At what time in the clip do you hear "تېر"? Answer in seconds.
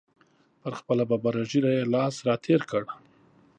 2.45-2.61